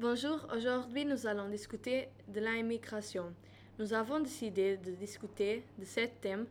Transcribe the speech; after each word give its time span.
Bonjour, 0.00 0.46
aujourd'hui 0.54 1.04
nous 1.04 1.26
allons 1.26 1.48
discuter 1.48 2.08
de 2.28 2.40
l'immigration. 2.40 3.34
Nous 3.78 3.92
avons 3.92 4.20
décidé 4.20 4.76
de 4.78 4.92
discuter 4.92 5.62
de 5.78 5.84
ce 5.84 6.06
thème 6.20 6.46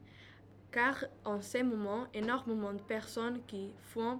car 0.72 1.04
en 1.26 1.42
ce 1.42 1.64
moment, 1.64 2.06
énormément 2.14 2.74
de 2.74 2.82
personnes 2.82 3.42
qui 3.48 3.72
font 3.80 4.20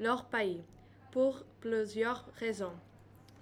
leur 0.00 0.24
pays 0.24 0.62
pour 1.10 1.44
plusieurs 1.60 2.24
raisons. 2.38 2.72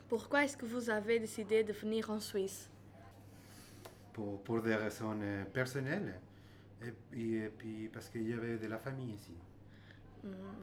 Pourquoi 0.08 0.44
est-ce 0.44 0.56
que 0.56 0.66
vous 0.66 0.90
avez 0.90 1.20
décidé 1.20 1.62
de 1.62 1.72
venir 1.72 2.10
en 2.10 2.18
Suisse? 2.18 2.68
Pour, 4.12 4.42
pour 4.42 4.60
des 4.62 4.74
raisons 4.74 5.16
euh, 5.22 5.44
personnelles 5.44 6.18
et 6.82 6.90
puis, 7.10 7.36
et 7.36 7.48
puis 7.50 7.88
parce 7.92 8.08
qu'il 8.08 8.28
y 8.28 8.32
avait 8.32 8.58
de 8.58 8.66
la 8.66 8.78
famille 8.78 9.12
ici. 9.14 9.34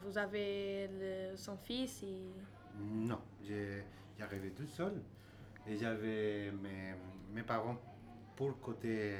Vous 0.04 0.18
avez 0.18 0.88
le- 0.88 1.36
son 1.36 1.56
fils 1.56 2.02
et... 2.02 2.20
Non, 2.78 3.18
j'ai- 3.42 3.82
j'arrivais 4.18 4.50
tout 4.50 4.66
seul 4.66 5.00
et 5.66 5.76
j'avais 5.76 6.50
mes, 6.52 6.94
mes 7.32 7.42
parents 7.42 7.76
pour 8.36 8.48
le 8.48 8.54
côté 8.54 9.14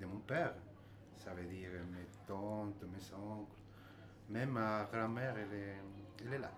de 0.00 0.06
mon 0.06 0.18
père. 0.20 0.54
Ça 1.16 1.32
veut 1.34 1.44
dire 1.44 1.70
mes 1.90 2.06
tantes, 2.26 2.82
mes 2.84 3.14
oncles, 3.14 3.56
même 4.28 4.50
ma 4.50 4.88
grand-mère, 4.90 5.36
elle 5.36 5.52
est, 5.52 5.76
elle 6.26 6.34
est 6.34 6.38
là. 6.38 6.50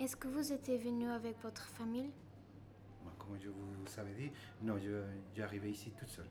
Est-ce 0.00 0.16
que 0.16 0.28
vous 0.28 0.52
étiez 0.52 0.78
venu 0.78 1.08
avec 1.10 1.40
votre 1.42 1.66
famille? 1.68 2.10
Comme 3.18 3.38
je 3.38 3.48
vous 3.50 4.00
avais 4.00 4.14
dit, 4.14 4.30
non, 4.62 4.78
je- 4.78 5.04
j'arrivais 5.36 5.70
ici 5.70 5.92
tout 5.98 6.06
seul. 6.06 6.24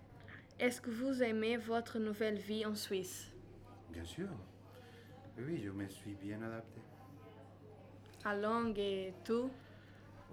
Est-ce 0.60 0.82
que 0.82 0.90
vous 0.90 1.22
aimez 1.22 1.58
votre 1.58 2.00
nouvelle 2.00 2.40
vie 2.40 2.66
en 2.66 2.74
Suisse? 2.74 3.32
Bien 3.92 4.04
sûr. 4.04 4.30
Oui, 5.38 5.44
oui, 5.46 5.62
je 5.64 5.70
me 5.70 5.88
suis 5.88 6.16
bien 6.16 6.42
adapté. 6.42 6.82
La 8.28 8.36
langue 8.36 8.78
et 8.78 9.14
tout 9.24 9.50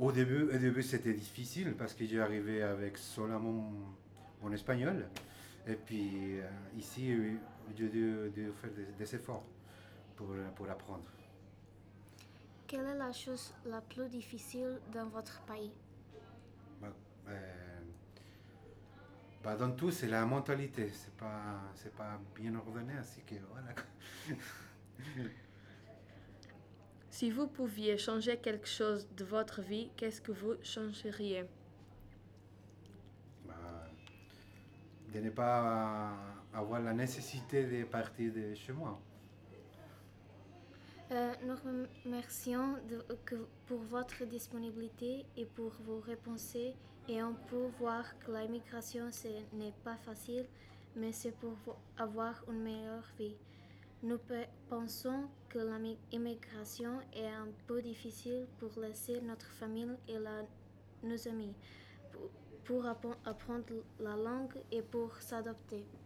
Au 0.01 0.11
début, 0.11 0.43
au 0.43 0.59
début 0.59 0.83
c'était 0.83 1.15
difficile 1.15 1.75
parce 1.79 1.95
que 1.95 2.05
j'arrivais 2.05 2.63
avec 2.63 2.99
seulement 2.99 3.39
mon, 3.39 3.73
mon 4.43 4.53
espagnol. 4.53 5.07
Et 5.67 5.77
puis 5.77 6.41
euh, 6.41 6.49
ici, 6.77 7.17
j'ai 7.77 7.89
dû, 7.89 8.31
dû 8.35 8.51
faire 8.61 8.71
des, 8.73 8.87
des 8.99 9.15
efforts 9.15 9.45
pour, 10.17 10.27
pour 10.57 10.69
apprendre. 10.69 11.05
Quelle 12.67 12.87
est 12.87 12.99
la 12.99 13.13
chose 13.13 13.55
la 13.65 13.81
plus 13.81 14.09
difficile 14.09 14.81
dans 14.93 15.07
votre 15.07 15.41
pays? 15.43 15.71
Bah, 16.81 16.89
euh, 17.29 17.81
bah, 19.45 19.55
dans 19.57 19.71
tout, 19.71 19.93
c'est 19.93 20.09
la 20.09 20.27
mentalité. 20.27 20.91
C'est 20.93 21.15
pas, 21.15 21.61
c'est 21.77 21.95
pas 21.95 22.19
bien 22.35 22.55
ordonné, 22.57 22.95
ainsi 22.99 23.21
que 23.23 23.37
voilà. 23.53 23.73
Si 27.17 27.31
vous 27.31 27.47
pouviez 27.47 27.97
changer 27.97 28.39
quelque 28.39 28.67
chose 28.67 29.07
de 29.17 29.25
votre 29.25 29.63
vie, 29.63 29.89
qu'est-ce 29.97 30.21
que 30.21 30.33
vous 30.33 30.55
changeriez? 30.65 31.45
Bah, 33.47 33.55
de 35.13 35.21
ne 35.21 35.31
pas 35.31 36.13
avoir 36.53 36.81
la 36.81 36.93
nécessité 36.93 37.67
de 37.67 37.85
partir 37.85 38.33
de 38.33 38.53
chez 38.57 38.73
moi. 38.73 39.01
Euh, 41.13 41.35
Nous 41.47 41.55
remercions 42.05 42.79
de- 42.91 43.05
que- 43.25 43.47
pour 43.67 43.79
votre 43.97 44.25
disponibilité 44.25 45.25
et 45.37 45.47
pour 45.47 45.71
vos 45.87 46.01
réponses 46.01 46.57
et 46.57 47.23
on 47.23 47.35
peut 47.51 47.69
voir 47.79 48.19
que 48.19 48.33
l'immigration 48.33 49.13
ce 49.13 49.29
n'est 49.53 49.77
pas 49.85 49.97
facile, 49.99 50.47
mais 50.97 51.13
c'est 51.13 51.37
pour 51.43 51.53
vo- 51.65 51.77
avoir 51.97 52.43
une 52.51 52.63
meilleure 52.63 53.09
vie. 53.17 53.37
Nous 54.03 54.19
pe- 54.19 54.47
pensons 54.69 55.29
que 55.49 55.59
l'immigration 56.13 57.01
est 57.13 57.27
un 57.27 57.49
peu 57.67 57.81
difficile 57.81 58.47
pour 58.59 58.79
laisser 58.79 59.21
notre 59.23 59.47
famille 59.47 59.97
et 60.09 60.19
nos 61.03 61.29
amis, 61.29 61.55
pour, 62.13 62.31
pour 62.65 62.85
appren- 62.85 63.17
apprendre 63.25 63.83
la 63.99 64.17
langue 64.17 64.63
et 64.71 64.83
pour 64.83 65.17
s'adapter. 65.17 65.87